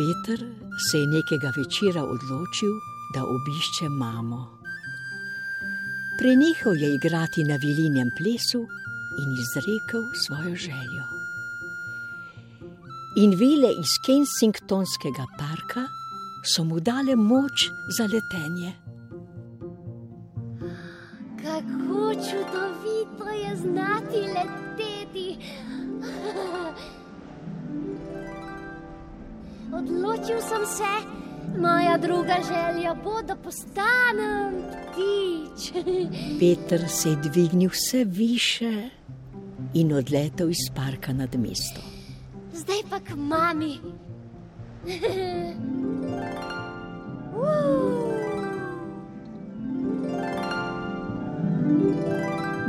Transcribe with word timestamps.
Peter 0.00 0.40
se 0.90 0.98
je 0.98 1.06
nekega 1.06 1.52
večera 1.56 2.02
odločil, 2.04 2.72
da 3.14 3.20
obišče 3.36 3.88
mamo. 3.88 4.40
Prenehal 6.18 6.76
je 6.82 6.94
igrati 6.94 7.44
na 7.44 7.56
vilinjem 7.56 8.10
plesu 8.18 8.60
in 9.20 9.28
izrekel 9.42 10.02
svojo 10.24 10.56
željo. 10.56 11.04
In 13.16 13.30
vile 13.42 13.70
iz 13.82 13.92
Kensingtonskega 14.06 15.26
parka 15.38 15.84
so 16.54 16.64
mu 16.64 16.80
dale 16.80 17.16
moč 17.16 17.68
za 17.96 18.04
letenje. 18.14 18.72
Kako 21.42 22.00
čudovito 22.26 23.26
je 23.42 23.56
znati 23.56 24.20
leteti. 24.36 25.28
Odločil 29.72 30.40
sem 30.42 30.66
se, 30.66 30.92
moja 31.58 31.98
druga 31.98 32.36
želja 32.48 32.94
bo, 33.04 33.22
da 33.22 33.36
postanem 33.36 34.54
ptič. 34.70 35.72
Peter 36.40 36.88
se 36.88 37.10
je 37.10 37.16
dvignil 37.16 37.70
vse 37.70 38.04
više 38.04 38.88
in 39.74 39.92
odletel 39.92 40.50
iz 40.50 40.70
parka 40.74 41.12
nad 41.12 41.36
mestom. 41.38 41.84
Zdaj 42.52 42.82
pa 42.90 43.00
k 43.00 43.16
mami. 43.16 43.78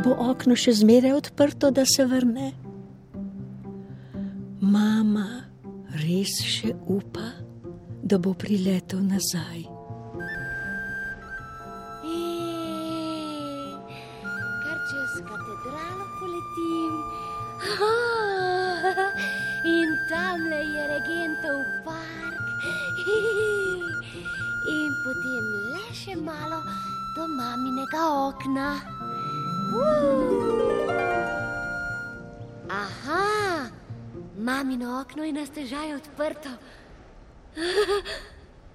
Bo 0.03 0.15
okno 0.31 0.55
še 0.55 0.73
zmeraj 0.73 1.13
odprto, 1.13 1.71
da 1.71 1.85
se 1.85 2.05
vrne? 2.05 2.51
Res 6.21 6.37
še 6.45 6.69
upa, 6.85 7.33
da 8.05 8.17
bo 8.21 8.35
priletel 8.37 8.99
nazaj. 9.01 9.61
Ej, 12.05 13.71
Kar 14.61 14.77
čez 14.91 15.15
katedralo 15.25 16.05
poletim. 16.19 16.93
In 19.73 19.89
tam 20.13 20.45
le 20.51 20.61
je 20.61 20.83
regentov 20.93 21.59
park. 21.89 22.45
In 24.77 24.89
potem 25.01 25.45
le 25.73 25.83
še 26.03 26.21
malo 26.21 26.61
do 27.17 27.25
maminega 27.33 28.05
okna. 28.29 28.69
Aha, 32.69 33.25
mamino 34.41 35.01
okno 35.01 35.23
je 35.23 35.33
na 35.39 35.45
stežaj 35.45 35.93
odprto. 35.95 36.49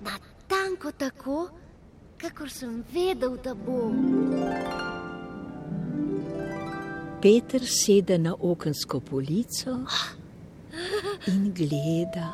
Natanko 0.01 0.93
tako, 0.93 1.49
kakor 2.19 2.51
sem 2.51 2.85
vedel, 2.93 3.37
da 3.45 3.55
bo. 3.55 3.91
Peter 7.23 7.61
sede 7.67 8.19
na 8.19 8.35
okensko 8.41 9.01
polico 9.01 9.79
in 11.27 11.53
gleda. 11.55 12.33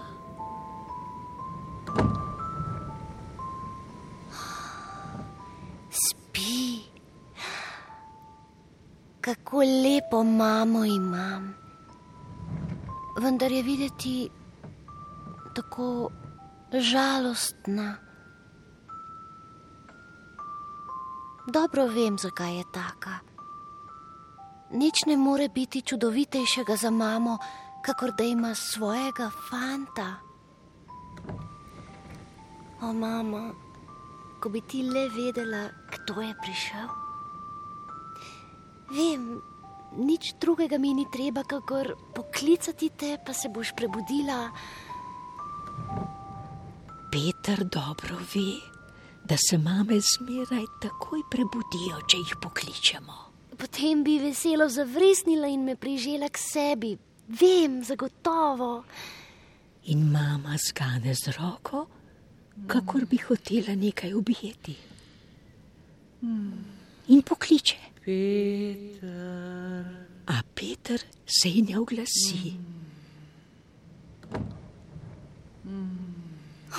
Spi. 5.91 6.83
Kako 9.21 9.59
lepo 9.59 10.25
mamo 10.25 10.85
imam. 10.85 11.62
Vendar 13.17 13.53
je 13.53 13.63
videti 13.63 14.31
tako 15.55 16.11
žalostna. 16.73 17.97
Dobro 21.47 21.87
vem, 21.87 22.19
zakaj 22.19 22.57
je 22.57 22.65
taka. 22.73 23.19
Nič 24.73 25.05
ne 25.07 25.17
more 25.17 25.49
biti 25.49 25.83
čudovitejšega 25.83 26.77
za 26.77 26.91
mamo, 26.91 27.39
kakor 27.85 28.13
da 28.19 28.25
ima 28.25 28.55
svojega 28.55 29.31
fanta. 29.51 30.15
O, 32.83 32.93
mama, 32.93 33.53
ko 34.41 34.49
bi 34.49 34.61
ti 34.61 34.83
le 34.83 35.09
vedela, 35.09 35.69
kdo 35.93 36.21
je 36.21 36.35
prišel. 36.43 36.89
Vem, 38.91 39.43
nič 39.99 40.35
drugega 40.41 40.79
mi 40.79 40.95
ni 40.95 41.07
treba, 41.13 41.45
kakor 41.45 41.95
poklicati 42.15 42.91
te, 42.97 43.17
pa 43.27 43.33
se 43.33 43.49
boš 43.49 43.73
prebudila. 43.77 44.51
Peter 47.13 47.65
dobro 47.65 48.17
ve, 48.35 48.61
da 49.25 49.37
se 49.37 49.59
mame 49.59 50.01
zmeraj 50.01 50.65
takoj 50.81 51.23
prebudijo, 51.31 52.01
če 52.09 52.23
jih 52.23 52.37
pokličemo. 52.43 53.19
Potem 53.59 54.03
bi 54.03 54.17
veselo 54.19 54.69
zavrisnila 54.69 55.47
in 55.53 55.65
me 55.65 55.77
prižela 55.77 56.29
k 56.33 56.41
sebi. 56.41 56.97
Vem, 57.29 57.83
zagotovo. 57.85 58.85
In 59.93 60.09
mama 60.11 60.57
zgane 60.59 61.15
z 61.15 61.37
roko, 61.37 61.87
kakor 62.67 63.07
bi 63.07 63.21
hotela 63.23 63.77
nekaj 63.77 64.15
objeti. 64.15 64.75
In 67.09 67.23
pokliče. 67.23 67.92
Peter, 68.05 69.87
A 70.27 70.43
Peter 70.55 71.01
se 71.27 71.49
ji 71.49 71.63
ne 71.63 71.79
oglasi. 71.79 72.53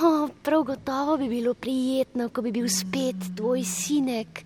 O, 0.03 0.27
prav 0.43 0.63
gotovo 0.63 1.17
bi 1.17 1.29
bilo 1.29 1.53
prijetno, 1.53 2.29
ko 2.29 2.41
bi 2.41 2.51
bil 2.51 2.67
spet 2.67 3.15
tvoj 3.37 3.63
sinek. 3.63 4.43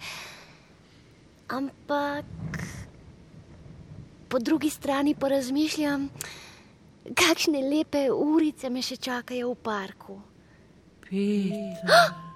Ampak 1.48 2.26
po 4.30 4.40
drugi 4.40 4.70
strani 4.70 5.16
pa 5.16 5.28
razmišljam, 5.28 6.10
kakšne 7.16 7.64
lepe 7.70 8.10
urice 8.12 8.70
me 8.70 8.84
še 8.86 9.00
čakajo 9.02 9.56
v 9.56 9.60
parku. 9.64 10.20
Peter, 11.10 12.27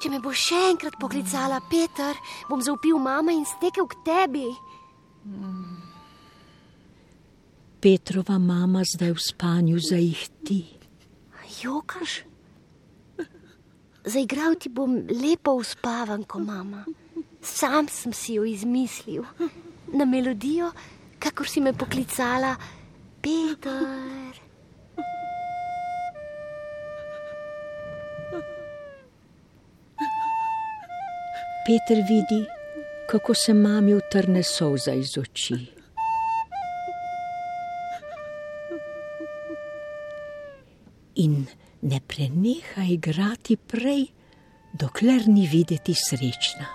Če 0.00 0.08
me 0.08 0.16
bo 0.24 0.30
še 0.32 0.56
enkrat 0.70 0.94
poklicala 0.96 1.58
Peter, 1.68 2.16
bom 2.48 2.62
zaupil 2.64 2.96
mama 2.96 3.34
in 3.36 3.44
stekel 3.44 3.84
k 3.84 3.98
tebi. 4.06 4.46
Petrova 7.80 8.38
mama 8.40 8.80
zdaj 8.84 9.12
v 9.12 9.20
spanju 9.20 9.76
zaihti. 9.76 10.60
Jokaš? 11.60 12.22
Zaigral 14.08 14.56
ti 14.56 14.72
bom 14.72 14.96
lepo 15.12 15.58
uspavanko, 15.60 16.40
mama. 16.40 16.86
Sam 17.44 17.88
sem 17.92 18.16
si 18.16 18.38
jo 18.40 18.44
izmislil. 18.48 19.28
Na 19.92 20.08
melodijo, 20.08 20.72
kakor 21.20 21.48
si 21.48 21.60
me 21.60 21.76
poklicala, 21.76 22.56
Peter. 23.20 24.19
Peter 31.66 31.96
vidi, 32.08 32.46
kako 33.08 33.34
se 33.34 33.54
mami 33.54 33.94
utrne 33.94 34.42
solza 34.42 34.92
iz 34.92 35.18
oči. 35.18 35.58
In 41.14 41.46
ne 41.82 42.00
preneha 42.00 42.82
igrati 42.88 43.56
prej, 43.56 44.06
dokler 44.72 45.28
ni 45.28 45.46
videti 45.46 45.94
srečna. 45.94 46.66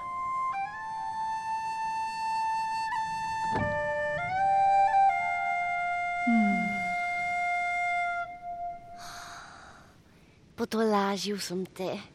Potolažil 10.56 11.40
sem 11.40 11.66
te. 11.66 12.15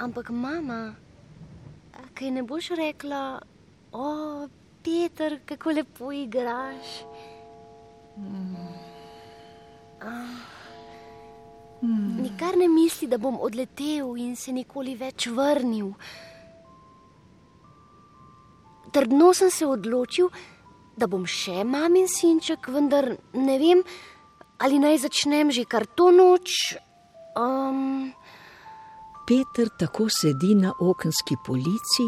Ampak, 0.00 0.30
mama, 0.32 0.94
a 1.92 2.06
kaj 2.16 2.30
ne 2.32 2.42
boš 2.42 2.70
rekla, 2.78 3.40
o, 3.92 4.48
Peter, 4.80 5.36
kako 5.44 5.74
lepo 5.76 6.12
igraš. 6.12 6.94
Ah. 10.00 10.40
Nikar 11.82 12.56
ne 12.56 12.68
misli, 12.68 13.08
da 13.08 13.18
bom 13.18 13.36
odletel 13.40 14.16
in 14.16 14.34
se 14.36 14.52
nikoli 14.52 14.96
več 14.96 15.28
vrnil. 15.32 15.92
Trdno 18.92 19.34
sem 19.36 19.52
se 19.52 19.68
odločil, 19.68 20.28
da 20.96 21.08
bom 21.08 21.24
še 21.28 21.60
mamin 21.64 22.08
sinček, 22.08 22.72
vendar 22.72 23.08
ne 23.36 23.56
vem, 23.60 23.84
ali 24.60 24.80
naj 24.80 25.04
začnem 25.04 25.52
že 25.52 25.64
kar 25.64 25.84
to 25.84 26.08
noč. 26.12 26.76
Um, 27.36 28.10
Peter 29.30 29.68
tako 29.78 30.08
sedi 30.10 30.54
na 30.58 30.72
okenski 30.80 31.36
polici 31.46 32.06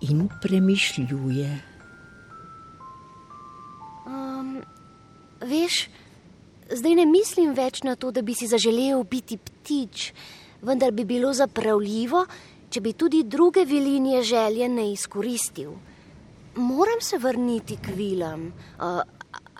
in 0.00 0.28
premišljuje. 0.42 1.62
um, 4.06 4.62
veš, 5.40 5.88
zdaj 6.70 6.94
ne 6.94 7.06
mislim 7.06 7.50
več 7.54 7.82
na 7.82 7.96
to, 7.96 8.12
da 8.14 8.22
bi 8.22 8.34
si 8.34 8.46
zaželel 8.46 9.02
biti 9.10 9.38
ptič, 9.38 10.12
vendar 10.62 10.92
bi 10.92 11.04
bilo 11.04 11.32
zapravljivo, 11.34 12.22
če 12.70 12.80
bi 12.80 12.92
tudi 12.92 13.24
druge 13.24 13.64
vilinje 13.64 14.22
želje 14.22 14.68
ne 14.68 14.92
izkoristil. 14.92 15.74
Moram 16.54 17.02
se 17.02 17.18
vrniti 17.18 17.76
k 17.82 17.90
vilam. 17.96 18.52
Uh, 18.78 19.02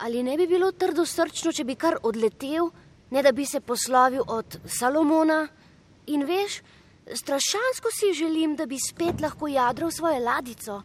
ali 0.07 0.23
ne 0.23 0.37
bi 0.37 0.47
bilo 0.47 0.71
trdo 0.71 1.03
srčno, 1.03 1.53
če 1.53 1.65
bi 1.65 1.75
kar 1.75 1.99
odletel, 2.03 2.71
ne 3.11 3.27
da 3.27 3.33
bi 3.33 3.47
se 3.47 3.61
poslovil 3.61 4.23
od 4.27 4.61
Salomona? 4.79 5.49
In 6.07 6.23
veš, 6.23 6.61
strašansko 7.15 7.89
si 7.93 8.13
želim, 8.15 8.57
da 8.57 8.67
bi 8.67 8.79
spet 8.79 9.21
lahko 9.21 9.49
jadral 9.49 9.91
svojo 9.91 10.19
ladico, 10.25 10.83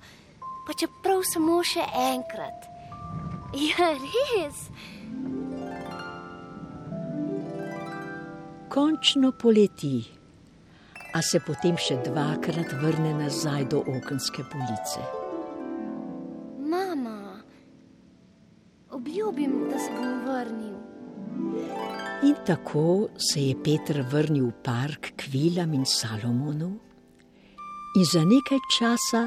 pa 0.68 0.74
čeprav 0.74 1.24
samo 1.34 1.64
še 1.64 1.84
enkrat. 2.14 2.68
Ja, 3.54 3.92
res. 3.92 4.70
Končno 8.70 9.32
poleti, 9.32 10.06
a 11.14 11.20
se 11.22 11.42
potem 11.44 11.76
še 11.76 11.98
dvakrat 12.06 12.72
vrne 12.80 13.12
nazaj 13.18 13.66
do 13.74 13.82
okenske 13.84 14.46
police. 14.54 15.04
Mama, 16.72 17.42
obljubim, 18.92 19.66
da 19.68 19.80
se 19.80 19.92
bom 19.98 20.22
vrnil. 20.30 20.71
In 22.24 22.36
tako 22.46 23.10
se 23.18 23.42
je 23.42 23.56
Petr 23.64 24.02
vrnil 24.06 24.52
v 24.52 24.58
park 24.64 25.14
k 25.18 25.26
Vilam 25.34 25.74
in 25.74 25.86
Salomonu 25.86 26.70
in 27.98 28.06
za 28.06 28.22
nekaj 28.22 28.62
časa 28.78 29.26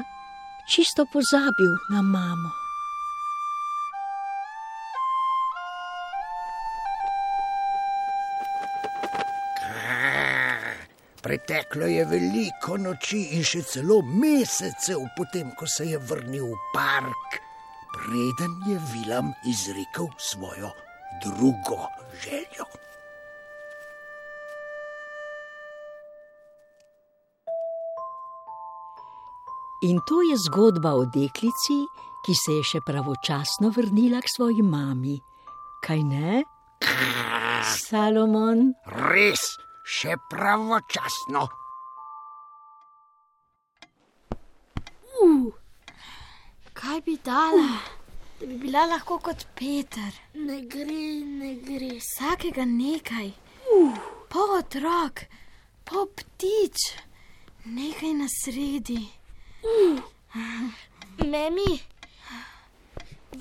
čisto 0.69 1.03
pozabil 1.11 1.75
na 1.91 2.01
mamo. 2.01 2.51
Preteklo 11.19 11.89
je 11.89 12.05
veliko 12.05 12.77
noči 12.77 13.35
in 13.35 13.43
še 13.43 13.65
celo 13.65 13.99
mesecev 14.05 15.03
potem, 15.17 15.51
ko 15.57 15.67
se 15.67 15.89
je 15.89 15.99
vrnil 15.99 16.47
v 16.47 16.63
park, 16.71 17.41
preden 17.97 18.59
je 18.69 18.79
Vilam 18.93 19.33
izrekel 19.43 20.13
svojo 20.15 20.84
drugo 21.23 21.87
željo. 22.23 22.65
In 29.81 29.99
to 30.07 30.21
je 30.21 30.35
zgodba 30.37 30.93
o 30.93 31.05
deklici, 31.05 31.77
ki 32.25 32.33
se 32.33 32.53
je 32.57 32.63
še 32.63 32.79
pravočasno 32.85 33.69
vrnila 33.69 34.21
k 34.21 34.31
svoji 34.35 34.63
mami. 34.65 35.19
Kaj 35.85 36.01
ne? 36.03 36.41
Salomon, 37.65 38.71
Res, 39.11 39.43
še 39.85 40.17
pravočasno. 40.31 41.45
Kaj 46.73 47.01
bi 47.05 47.15
dala, 47.25 47.79
da 48.39 48.45
bi 48.45 48.57
bila 48.57 48.85
lahko 48.85 49.19
kot 49.19 49.45
Peter? 49.55 50.11
Ne 50.33 50.61
gre, 50.61 51.05
ne 51.41 51.53
gre. 51.55 51.91
Vsakega 51.99 52.65
nekaj, 52.65 53.31
po 54.29 54.39
otrok, 54.59 55.23
po 55.85 56.05
ptič, 56.05 56.77
nekaj 57.65 58.13
na 58.13 58.27
sredi. 58.43 59.01
Memi, 61.31 61.79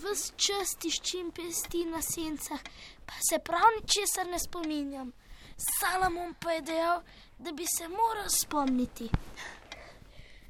ves 0.03 0.23
čas 0.37 0.77
tiščim 0.81 1.31
pesti 1.35 1.85
na 1.91 2.01
sencah, 2.03 2.63
pa 3.07 3.15
se 3.29 3.39
prav 3.39 3.69
ničesar 3.81 4.27
ne 4.31 4.39
spominjam. 4.39 5.13
Salomon 5.81 6.35
pa 6.41 6.53
je 6.57 6.63
dejal, 6.71 7.03
da 7.39 7.53
bi 7.53 7.67
se 7.67 7.89
moral 7.89 8.29
spomniti, 8.31 9.11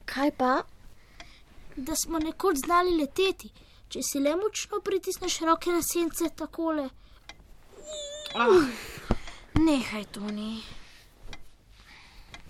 Kaj 0.04 0.30
pa? 0.36 0.62
da 1.76 1.94
smo 1.96 2.18
nekoč 2.18 2.56
znali 2.56 2.96
leteti, 3.00 3.48
če 3.94 4.00
si 4.02 4.18
le 4.18 4.32
močno 4.34 4.80
pritisneš 4.82 5.36
roke 5.46 5.70
na 5.70 5.78
sence 5.86 6.26
takole. 6.34 6.88
Nehaj 9.54 10.04
to 10.16 10.30
ni. 10.34 10.64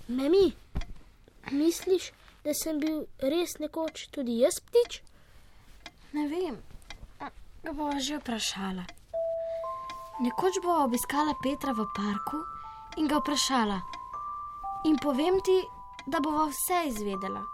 Memi, 0.09 0.47
misliš, 1.53 2.07
da 2.47 2.57
sem 2.57 2.81
bil 2.81 3.03
res 3.21 3.59
nekoč 3.61 4.07
tudi 4.17 4.39
jaz 4.41 4.63
ptič? 4.65 5.03
Ne 6.17 6.25
vem, 6.33 6.57
ga 7.21 7.77
bova 7.77 8.01
že 8.01 8.23
vprašala. 8.23 8.89
Nekoč 10.25 10.63
bova 10.65 10.89
obiskala 10.89 11.37
Petra 11.45 11.77
v 11.77 11.85
parku 11.93 12.41
in 12.97 13.11
ga 13.11 13.21
vprašala. 13.21 13.83
In 14.89 14.97
povem 14.97 15.43
ti, 15.45 15.61
da 16.09 16.25
bova 16.25 16.49
vse 16.49 16.87
izvedela. 16.89 17.45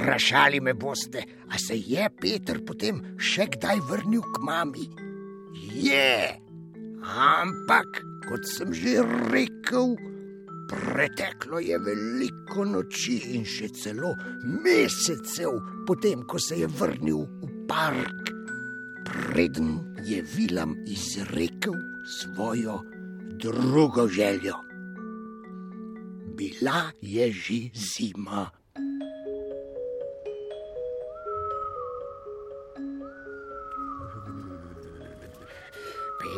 Vprašali 0.00 0.60
me 0.60 0.72
boste, 0.74 1.22
a 1.52 1.58
se 1.58 1.76
je 1.76 2.08
Peter 2.20 2.62
potem 2.64 3.02
še 3.20 3.50
kdaj 3.52 3.82
vrnil 3.84 4.22
k 4.24 4.44
mami? 4.48 4.86
Je, 5.76 6.14
ampak 7.04 8.00
kot 8.24 8.46
sem 8.48 8.72
že 8.72 9.02
rekel, 9.28 9.98
preteklo 10.70 11.60
je 11.60 11.76
veliko 11.84 12.64
noči 12.64 13.18
in 13.36 13.44
še 13.44 13.68
celo 13.76 14.14
mesecev 14.64 15.58
potem, 15.86 16.22
ko 16.24 16.38
se 16.38 16.62
je 16.62 16.68
vrnil 16.70 17.26
v 17.42 17.50
park, 17.68 18.30
preden 19.04 19.76
je 20.06 20.22
Vilam 20.32 20.76
izrekel 20.86 21.76
svojo 22.06 22.80
drugo 23.36 24.08
željo. 24.08 24.56
Bila 26.38 26.88
je 27.02 27.32
že 27.32 27.60
zima. 27.74 28.59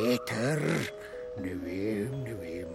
Peter, 0.03 0.59
ne 1.39 1.53
vem, 1.63 2.15
ne 2.27 2.33
vem, 2.35 2.71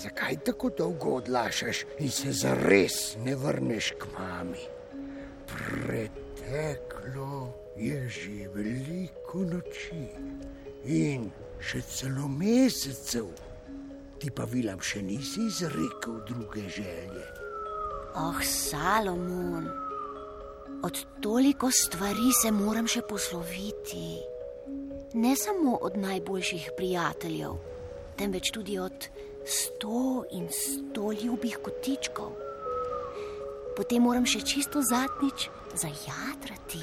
zakaj 0.00 0.38
tako 0.46 0.70
dolgo 0.78 1.18
odlašaš 1.18 1.82
in 2.00 2.08
se 2.08 2.32
zares 2.32 3.18
ne 3.20 3.34
vrneš 3.36 3.90
k 4.00 4.08
mami. 4.14 4.62
Preteklo 5.50 7.52
je 7.76 7.98
že 8.08 8.48
veliko 8.54 9.44
noči 9.44 10.08
in 10.88 11.28
še 11.60 11.84
celo 11.84 12.32
mesecev, 12.32 13.28
ti 14.16 14.32
pa 14.32 14.48
vilam 14.48 14.80
še 14.80 15.04
nisi 15.04 15.50
izrekel 15.52 16.16
druge 16.32 16.64
želje. 16.64 17.28
Oh, 18.16 18.40
Salomon, 18.40 19.68
od 20.80 21.04
toliko 21.20 21.68
stvari 21.68 22.32
se 22.40 22.48
moram 22.50 22.88
še 22.88 23.04
posloviti. 23.04 24.39
Ne 25.14 25.36
samo 25.36 25.78
od 25.82 25.96
najboljših 25.96 26.70
prijateljev, 26.76 27.52
temveč 28.16 28.50
tudi 28.50 28.78
od 28.78 29.08
sto 29.44 30.24
in 30.32 30.48
sto 30.50 31.12
ljubih 31.12 31.58
kotičkov. 31.64 32.30
Potem 33.76 34.02
moram 34.02 34.26
še 34.26 34.40
čisto 34.46 34.82
zadnjič 34.82 35.48
zajadrati. 35.74 36.82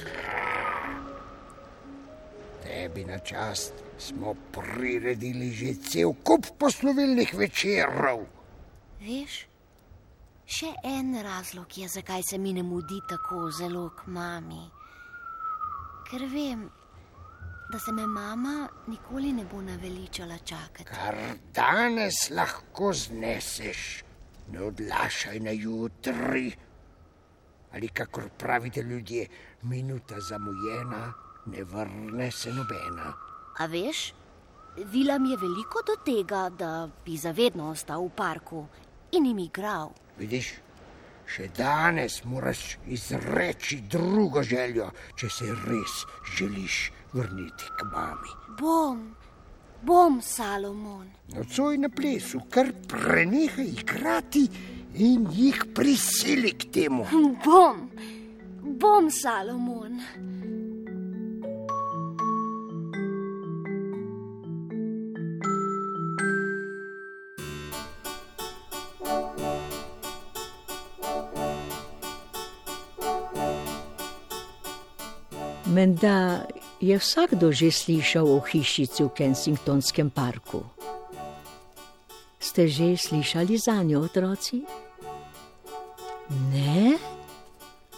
Tebi 2.64 3.06
na 3.06 3.20
čast 3.20 3.74
smo 3.98 4.34
priredili 4.52 5.52
že 5.52 5.74
cel 5.88 6.12
kup 6.24 6.50
poslovilnih 6.60 7.32
večerov. 7.34 8.26
Veš, 9.00 9.38
še 10.46 10.74
en 10.84 11.16
razlog 11.24 11.78
je, 11.78 11.88
zakaj 11.88 12.28
se 12.28 12.38
mi 12.38 12.54
ne 12.54 12.64
mudi 12.64 13.00
tako 13.08 13.48
zelo 13.52 13.88
k 13.96 14.12
mami. 14.12 14.66
Ker 16.10 16.28
vem, 16.32 16.68
da 17.72 17.80
se 17.80 17.92
me 17.92 18.08
mama 18.08 18.68
nikoli 18.88 19.34
ne 19.34 19.46
bo 19.46 19.62
naveličala 19.62 20.38
čakati. 20.38 20.84
Kar 20.84 21.16
danes 21.54 22.30
lahko 22.30 22.94
zneseš, 22.94 24.04
ne 24.52 24.62
odlašaj 24.62 25.40
na 25.40 25.52
jutri. 25.52 26.52
Ali 27.74 27.88
kakor 27.88 28.30
pravite 28.38 28.82
ljudje, 28.82 29.28
minuta 29.62 30.20
zamujena, 30.20 31.14
ne 31.46 31.64
vrne 31.64 32.32
se 32.32 32.54
nobena. 32.54 33.14
A 33.58 33.66
veš, 33.66 34.14
Vilam 34.78 35.26
je 35.26 35.38
veliko 35.38 35.82
do 35.88 35.96
tega, 36.06 36.50
da 36.50 36.90
bi 37.06 37.18
zavedno 37.18 37.70
ostal 37.70 38.06
v 38.06 38.10
parku 38.16 38.68
in 39.12 39.26
jim 39.26 39.40
igral. 39.40 39.90
Vidiš, 40.18 40.54
še 41.28 41.50
danes 41.58 42.22
moraš 42.24 42.78
izreči 42.88 43.82
drugo 43.92 44.44
željo, 44.44 44.92
če 45.20 45.30
se 45.30 45.52
res 45.68 46.02
želiš 46.38 46.82
vrniti 47.14 47.72
k 47.78 47.90
mami. 47.92 48.36
Bom, 48.60 49.04
Bom, 49.82 50.22
Salomon. 50.22 51.06
Nocoj 51.36 51.78
na 51.78 51.90
plesu, 51.90 52.42
kar 52.50 52.72
prenehaj 52.90 53.68
igrati 53.68 54.48
in 54.96 55.28
jih 55.32 55.60
prisili 55.76 56.52
k 56.58 56.72
temu. 56.74 57.06
Bom, 57.46 57.90
bom, 58.82 59.12
Salomon. 59.12 60.02
Menda 75.68 76.48
je 76.80 76.96
vsakdo 76.96 77.52
že 77.52 77.68
slišal 77.76 78.24
o 78.24 78.40
hišici 78.40 79.04
v 79.04 79.12
Kensingtonskem 79.12 80.08
parku. 80.08 80.64
Ste 82.40 82.72
že 82.72 82.96
slišali 82.96 83.60
za 83.60 83.84
njo, 83.84 84.08
otroci? 84.08 84.64
Ne? 86.56 86.96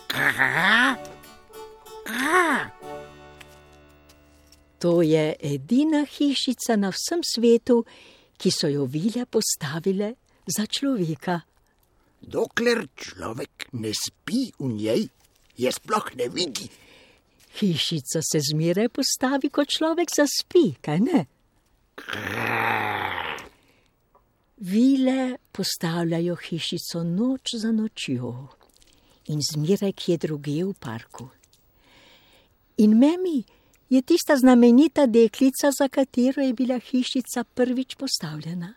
Aha, 0.10 0.98
aha. 2.10 2.74
To 4.82 5.06
je 5.06 5.38
edina 5.38 6.10
hišica 6.10 6.74
na 6.74 6.90
vsem 6.90 7.22
svetu, 7.22 7.86
ki 8.34 8.50
so 8.50 8.66
jo 8.66 8.90
vile 8.90 9.30
postavile 9.30 10.18
za 10.50 10.66
človeka. 10.66 11.46
Dokler 12.18 12.90
človek 12.98 13.70
ne 13.78 13.94
spi 13.94 14.50
v 14.58 14.74
njej, 14.74 15.02
je 15.54 15.70
sploh 15.70 16.08
ne 16.18 16.34
vidi. 16.34 16.89
Hišica 17.60 18.22
se 18.22 18.40
zmeraj 18.52 18.90
postavi, 18.90 19.50
ko 19.50 19.66
človek 19.66 20.10
zaspi, 20.16 20.80
kaj 20.82 21.00
ne? 21.00 21.26
Vile 24.58 25.38
postavljajo 25.52 26.36
hišico 26.36 27.04
noč 27.04 27.56
za 27.60 27.72
nočjo 27.72 28.32
in 29.28 29.42
zmeraj 29.44 29.92
kje 29.92 30.18
druge 30.18 30.64
v 30.64 30.74
parku. 30.80 31.30
In 32.78 32.98
Memi 32.98 33.44
je 33.90 34.02
tista 34.02 34.38
znamenita 34.38 35.06
deklica, 35.06 35.72
za 35.80 35.88
katero 35.88 36.42
je 36.42 36.54
bila 36.54 36.80
hišica 36.80 37.44
prvič 37.44 37.96
postavljena. 37.96 38.74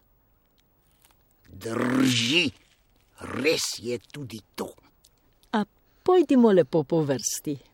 Drži, 1.49 2.51
res 3.21 3.79
je 3.79 3.99
tudi 3.99 4.41
to. 4.55 4.73
A 5.53 5.65
pojdimo 6.03 6.53
lepo 6.53 6.83
po 6.83 7.03
vrsti. 7.03 7.72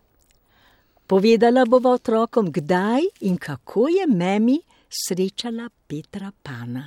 Povedala 1.08 1.64
bova 1.64 1.94
otrokom, 1.96 2.50
kdaj 2.52 3.00
in 3.24 3.40
kako 3.40 3.88
je 3.88 4.04
Memi 4.04 4.60
srečala 4.92 5.70
Petra 5.88 6.28
Pana. 6.42 6.84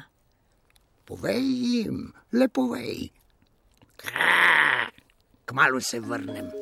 Povej 1.10 1.42
jim, 1.42 2.13
lepo 2.30 2.70
vej. 2.70 3.10
Kmalo 5.46 5.82
se 5.82 6.00
vrnem. 6.00 6.54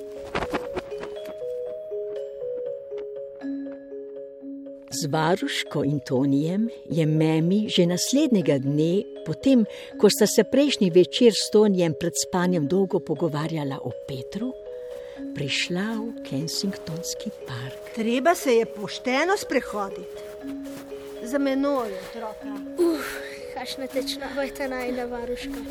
Z 4.96 5.12
varuško 5.12 5.84
in 5.84 6.00
Tonijem 6.00 6.70
je 6.88 7.06
Memi 7.06 7.68
že 7.68 7.86
naslednjega 7.86 8.56
dne, 8.64 9.04
potem 9.28 9.68
ko 10.00 10.08
sta 10.08 10.24
se 10.32 10.48
prejšnji 10.48 10.90
večer 10.96 11.36
s 11.36 11.52
Tonijem 11.52 11.92
pred 12.00 12.16
spanjem 12.16 12.72
dolgo 12.72 13.04
pogovarjala 13.04 13.84
o 13.84 13.92
Petru, 14.08 14.56
prišla 15.36 15.96
v 16.00 16.24
Kensingtonski 16.30 17.30
park. 17.48 17.94
Treba 17.96 18.36
se 18.36 18.54
je 18.54 18.66
pošteno 18.66 19.38
sprehoditi. 19.38 20.24
Za 21.24 21.38
menoj, 21.38 21.92
otroka. 22.10 22.54
Uf, 22.78 23.08
kakšna 23.54 23.88
tečnava 23.88 24.44
je 24.44 24.54
ta 24.54 24.68
najna 24.68 25.06
varuška. 25.06 25.62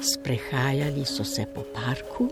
Sprehajali 0.00 1.04
so 1.04 1.24
se 1.24 1.46
po 1.54 1.64
parku 1.74 2.28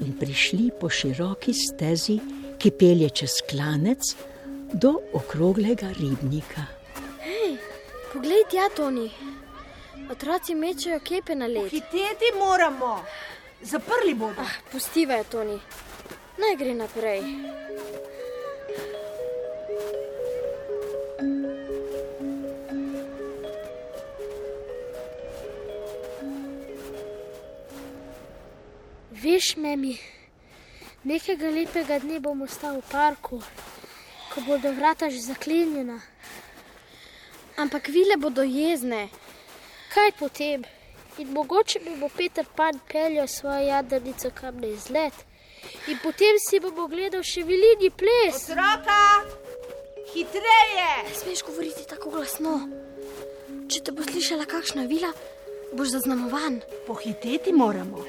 in 0.00 0.12
prišli 0.18 0.70
po 0.80 0.90
široki 0.90 1.54
stezi, 1.54 2.18
ki 2.58 2.70
pelje 2.70 3.10
čez 3.10 3.40
klanec 3.50 4.14
do 4.72 4.94
okroglega 5.12 5.90
ribnika. 5.98 6.64
Hej, 7.24 7.58
poglej 8.12 8.44
tja, 8.50 8.68
Toni. 8.76 9.10
Otroci 10.10 10.54
mečejo 10.54 11.00
kepe 11.00 11.34
na 11.34 11.46
led. 11.46 11.70
Hiteti 11.70 12.32
moramo. 12.38 13.00
Zaprli 13.62 14.14
bodo. 14.14 14.40
Ah, 14.40 14.54
pustiva 14.70 15.14
je, 15.14 15.24
Toni. 15.24 15.58
Naj 16.38 16.56
gre 16.58 16.74
naprej. 16.74 17.22
Veš, 29.22 29.54
memi, 29.56 29.94
nekega 31.06 31.46
lepega 31.46 32.00
dne 32.02 32.18
bom 32.18 32.42
ostal 32.42 32.82
v 32.82 32.86
parku, 32.90 33.38
ko 34.34 34.38
bodo 34.42 34.74
vrata 34.74 35.06
že 35.06 35.22
zaklenjena. 35.22 36.02
Ampak 37.54 37.86
vile 37.86 38.18
bodo 38.18 38.42
jezne. 38.42 39.06
Kaj 39.94 40.18
potem? 40.18 40.66
In 41.18 41.32
mogoče 41.32 41.80
mi 41.84 41.96
bo 41.96 42.08
Peter 42.08 42.46
Pan 42.56 42.78
peljal 42.92 43.28
svojo 43.28 43.60
jadrnico 43.66 44.30
kam 44.34 44.60
na 44.60 44.66
izlet. 44.66 45.12
In 45.88 45.98
potem 46.02 46.38
si 46.48 46.60
bomo 46.60 46.86
gledal 46.88 47.22
še 47.22 47.44
veliki 47.46 47.90
ples. 47.90 48.48
Otroka, 48.48 49.02
hitreje! 50.14 50.88
Ne 51.08 51.14
smeš 51.14 51.44
govoriti 51.46 51.84
tako 51.88 52.10
glasno. 52.16 52.54
Če 53.68 53.84
te 53.84 53.94
bo 53.94 54.06
slišala 54.06 54.48
kakšna 54.48 54.86
vila, 54.90 55.12
boš 55.76 55.94
zaznamovan. 55.96 56.60
Pohiteti 56.86 57.52
moramo. 57.52 58.06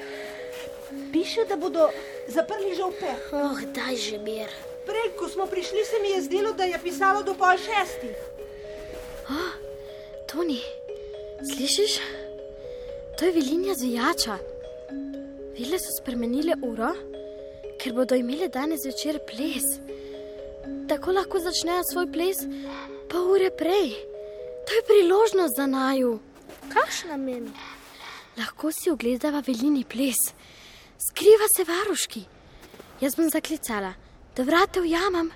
Piše, 1.12 1.46
da 1.48 1.56
bodo 1.60 1.90
zaprli 2.28 2.74
že 2.74 2.88
v 2.88 2.98
pet. 3.00 3.30
Oh, 3.32 3.60
daj 3.76 3.96
že 4.00 4.18
mir. 4.18 4.50
Prej, 4.88 5.14
ko 5.18 5.28
smo 5.28 5.46
prišli, 5.46 5.84
se 5.84 6.00
mi 6.02 6.16
je 6.16 6.24
zdelo, 6.26 6.52
da 6.52 6.66
je 6.68 6.80
pisalo 6.82 7.22
do 7.22 7.36
pol 7.38 7.56
šestih. 7.60 8.16
Toni, 10.28 10.60
slišiš? 11.54 12.23
To 13.18 13.24
je 13.24 13.32
vilinja 13.32 13.74
zvijača. 13.74 14.38
Vile 15.58 15.78
so 15.78 15.92
spremenile 16.00 16.56
uro, 16.62 16.90
ker 17.78 17.94
bodo 17.94 18.14
imeli 18.14 18.48
danes 18.48 18.82
večer 18.86 19.20
ples. 19.28 19.66
Tako 20.88 21.12
lahko 21.12 21.38
začnejo 21.38 21.82
svoj 21.92 22.08
ples 22.12 22.40
pol 23.10 23.30
ure 23.36 23.50
prej. 23.58 23.94
To 24.66 24.74
je 24.74 24.86
priložnost 24.88 25.56
za 25.56 25.66
naju. 25.66 26.18
Kakšna 26.72 27.16
meni? 27.16 27.52
Lahko 28.36 28.72
si 28.72 28.90
ogledava 28.90 29.42
velini 29.46 29.84
ples. 29.84 30.18
Skriva 30.98 31.46
se 31.56 31.64
varuški. 31.64 32.24
Jaz 33.00 33.14
bom 33.14 33.30
zaklicala, 33.30 33.92
da 34.36 34.42
vrate 34.42 34.80
ujamem. 34.80 35.30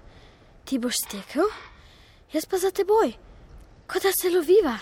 Ti 0.65 0.79
boš 0.79 0.99
stekel, 1.05 1.47
jaz 2.33 2.47
pa 2.47 2.59
za 2.59 2.71
teboj, 2.71 3.13
kot 3.87 4.03
da 4.03 4.13
se 4.13 4.31
loviva. 4.31 4.79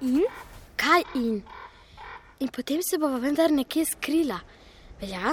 In? 0.00 0.22
Kaj 0.76 1.02
in? 1.14 1.42
In 2.44 2.50
potem 2.50 2.82
se 2.82 2.98
bova 2.98 3.16
vendar 3.16 3.48
nekje 3.48 3.86
skrila. 3.88 4.36
Velja? 5.00 5.32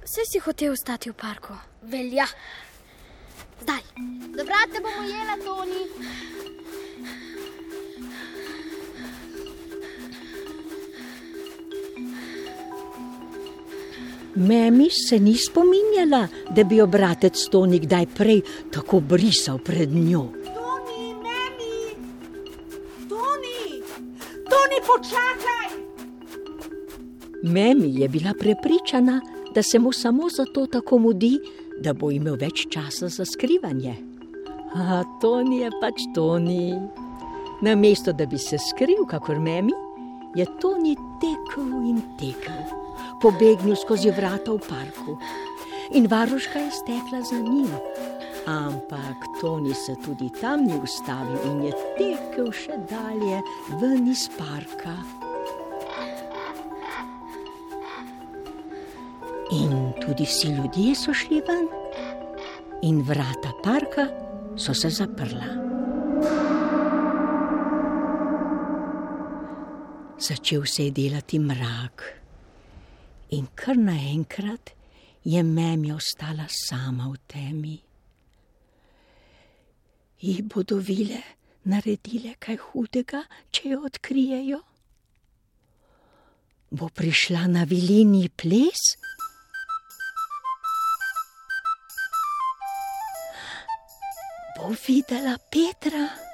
Vse 0.00 0.22
si 0.24 0.40
hotel 0.40 0.72
ostati 0.72 1.10
v 1.10 1.12
parku. 1.12 1.52
Velja. 1.82 2.24
Zdaj. 3.60 3.82
Da 4.32 4.44
vrate 4.48 4.80
bomo 4.80 5.02
jela, 5.04 5.36
Toni. 5.44 5.82
Memi 14.34 14.88
se 14.90 15.18
ni 15.20 15.36
spominjala, 15.36 16.26
da 16.56 16.64
bi 16.64 16.80
jo 16.80 16.86
bratec 16.86 17.48
Toni 17.52 17.82
kdaj 17.84 18.06
prej 18.16 18.40
tako 18.72 19.00
brisal 19.00 19.58
pred 19.58 19.92
njo. 19.92 20.30
Toni, 20.56 21.12
memi! 21.20 21.76
Toni! 23.08 23.82
Toni, 24.48 24.80
počakaj! 24.88 25.85
Memi 27.46 28.00
je 28.00 28.08
bila 28.08 28.32
prepričana, 28.38 29.20
da 29.54 29.62
se 29.62 29.78
mu 29.78 29.92
samo 29.92 30.28
zato 30.28 30.66
tako 30.66 30.98
mudi, 30.98 31.38
da 31.80 31.92
bo 31.92 32.10
imel 32.10 32.34
več 32.34 32.66
časa 32.70 33.08
za 33.08 33.24
skrivanje. 33.24 33.94
A 34.74 35.02
Toni 35.20 35.60
je 35.60 35.70
pač 35.80 36.08
Toni. 36.14 36.74
Namesto 37.62 38.12
da 38.12 38.26
bi 38.26 38.38
se 38.38 38.58
skril, 38.58 39.04
kakor 39.06 39.38
Memi, 39.40 39.72
je 40.34 40.46
Toni 40.60 40.96
tekel 41.22 41.70
in 41.86 42.00
tekel, 42.18 42.64
pobegnil 43.22 43.78
skozi 43.78 44.10
vrata 44.10 44.52
v 44.52 44.58
parku. 44.66 45.14
In 45.94 46.10
varuška 46.10 46.58
je 46.58 46.70
stekla 46.80 47.22
za 47.30 47.38
njim. 47.38 47.70
Ampak 48.46 49.22
Toni 49.40 49.74
se 49.74 49.94
tudi 50.04 50.32
tam 50.40 50.66
ni 50.66 50.80
ustavil 50.82 51.38
in 51.46 51.62
je 51.70 51.72
tekel 51.94 52.50
še 52.50 52.82
dalje 52.90 53.38
ven 53.78 54.10
iz 54.10 54.26
parka. 54.34 55.25
In 59.50 59.92
tudi 60.00 60.24
vsi 60.26 60.48
ljudje 60.48 60.94
so 60.94 61.14
šli 61.14 61.40
ven, 61.46 61.68
in 62.82 63.02
vrata 63.02 63.52
parka 63.62 64.08
so 64.56 64.74
se 64.74 64.90
zaprla. 64.90 65.46
Začel 70.18 70.66
se 70.66 70.84
je 70.84 70.90
delati 70.90 71.38
mrak, 71.38 72.02
in 73.30 73.46
kar 73.54 73.76
naenkrat 73.76 74.70
je 75.24 75.42
Memi 75.42 75.92
ostala 75.92 76.46
sama 76.48 77.08
v 77.12 77.16
temi. 77.26 77.78
Ji 80.20 80.42
bodo 80.42 80.76
vile 80.76 81.22
naredile 81.66 82.34
kaj 82.38 82.56
hudega, 82.70 83.24
če 83.50 83.74
jo 83.74 83.82
odkrijejo? 83.86 84.60
Bo 86.70 86.88
prišla 86.88 87.46
na 87.50 87.66
vilini 87.68 88.28
ples? 88.28 88.85
Bo 94.56 94.72
videla 94.72 95.36
Petra? 95.50 96.25